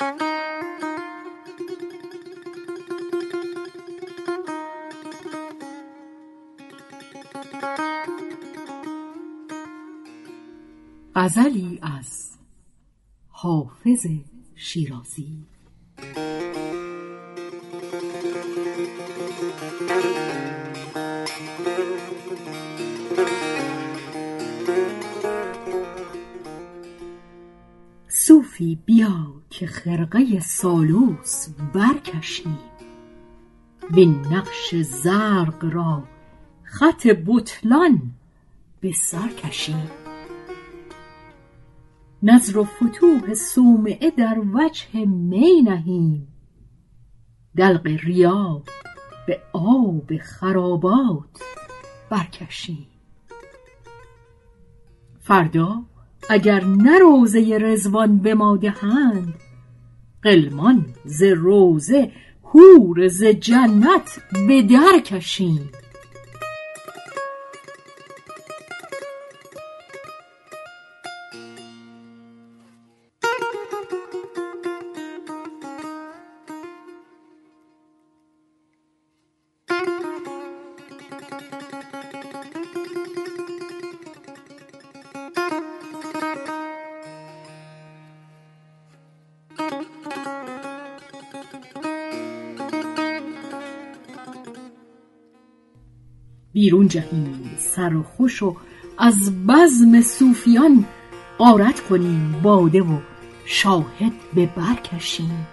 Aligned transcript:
غزلی 0.00 0.18
از 11.82 12.38
حافظ 13.28 14.06
شیرازی 14.54 15.44
صوفی 28.28 28.78
بیا 28.84 29.42
که 29.50 29.66
خرقه 29.66 30.40
سالوس 30.40 31.48
برکشیم. 31.74 32.58
وین 33.90 34.26
نقش 34.30 34.74
زرق 34.74 35.64
را 35.64 36.04
خط 36.62 37.06
بطلان 37.26 38.12
به 38.80 38.92
سر 38.92 39.28
کشیم. 39.28 39.90
نظر 42.22 42.58
و 42.58 42.64
فتوح 42.64 43.34
صومعه 43.34 44.10
در 44.10 44.38
وجه 44.54 45.04
می 45.04 45.62
نهیم. 45.62 46.28
دلق 47.56 47.86
ریا 47.86 48.62
به 49.26 49.40
آب 49.52 50.16
خرابات 50.16 51.42
برکشیم. 52.10 52.86
فردا 55.20 55.82
اگر 56.30 56.64
نه 56.64 56.98
روضه 56.98 57.58
رضوان 57.60 58.18
به 58.18 58.34
ما 58.34 58.56
دهند 58.56 59.34
غلمان 60.24 60.86
ز 61.04 61.22
روضه 61.22 62.10
حور 62.42 63.08
ز 63.08 63.24
جنت 63.24 64.20
به 64.48 64.62
در 64.62 65.00
کشیم. 65.04 65.70
بیرون 96.58 96.88
جهیم 96.88 97.50
سر 97.58 97.96
و 97.96 98.02
خوش 98.02 98.42
و 98.42 98.56
از 98.98 99.46
بزم 99.46 100.00
صوفیان 100.00 100.84
غارت 101.38 101.80
کنیم 101.80 102.40
باده 102.42 102.82
و 102.82 102.98
شاهد 103.44 104.12
به 104.34 104.46
بر 104.46 104.74
کشیم. 104.74 105.46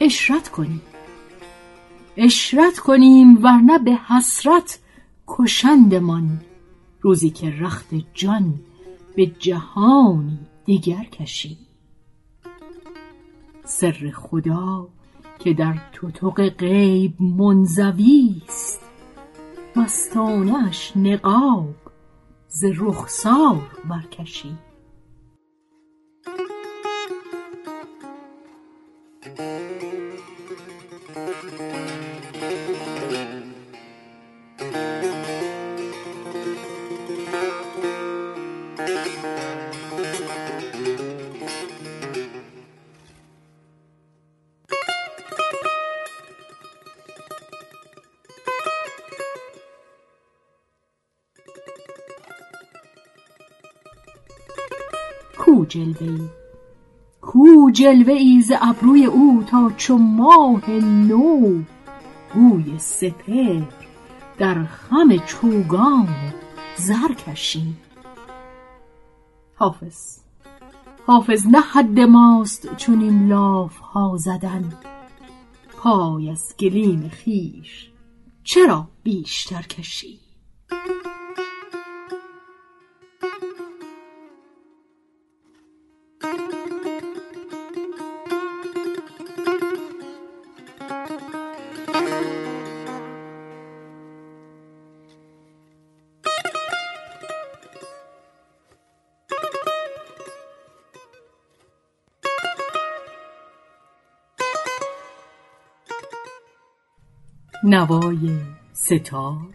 عشرت 0.00 0.48
کنیم. 0.48 0.82
عشرت 2.16 2.78
کنیم 2.78 3.44
ورنه 3.44 3.78
به 3.78 3.98
حسرت 4.08 4.78
کشندمان. 5.26 6.40
روزی 7.00 7.30
که 7.30 7.50
رخت 7.50 7.88
جان 8.14 8.54
به 9.16 9.26
جهانی 9.26 10.38
دیگر 10.64 11.04
کشیم. 11.04 11.58
سر 13.64 14.12
خدا 14.14 14.88
که 15.38 15.54
در 15.54 15.74
تتق 15.92 16.48
غیب 16.48 17.22
منزوی 17.22 18.42
است. 18.48 18.80
مستانه 19.76 20.68
اش 20.68 20.96
نقاب 20.96 21.74
ز 22.48 22.64
رخسار 22.78 23.62
برکشیم 23.90 24.58
کو 55.56 55.64
جلوه 55.64 56.02
ای 56.02 56.28
کو 57.20 57.70
جلوه 57.70 58.12
ای 58.12 58.40
ز 58.42 58.52
ابروی 58.60 59.04
او 59.04 59.44
تا 59.50 59.70
چو 59.76 59.98
ماه 59.98 60.70
نو. 60.70 61.62
گوی 62.34 62.78
سپهر 62.78 63.62
در 64.38 64.64
خم 64.64 65.16
چوگان 65.16 66.08
زر 66.76 67.12
کشیم 67.26 67.78
حافظ 69.54 70.18
حافظ 71.06 71.46
نه 71.46 71.60
حد 71.60 72.00
ماست 72.00 72.76
چنین 72.76 73.28
لاف 73.28 73.78
ها 73.78 74.16
زدن. 74.16 74.72
پای 75.76 76.30
از 76.30 76.54
گلیم 76.58 77.10
خویش 77.24 77.90
چرا 78.44 78.88
بیشتر 79.02 79.62
کشیم 79.62 80.18
نوای 107.64 108.40
ستار 108.72 109.54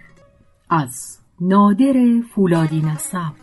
از 0.69 1.19
نادر 1.41 1.93
فولادی 2.35 2.81
نسب 2.81 3.33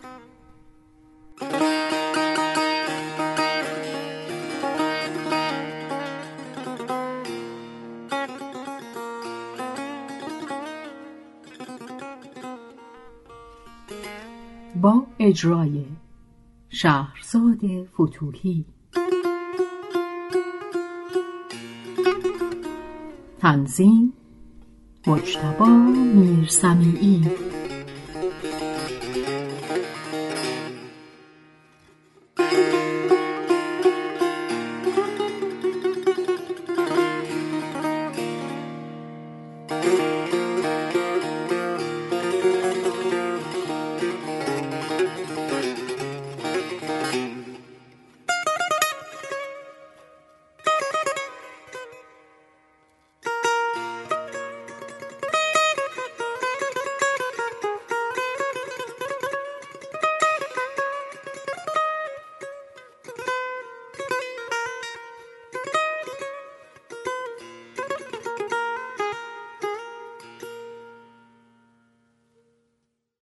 با 14.83 15.07
اجرای 15.19 15.85
شهرزاد 16.69 17.61
فتوحی. 17.95 18.65
تنظیم 23.41 24.13
مجتبا 25.09 25.67
میرسمیعی 26.15 27.23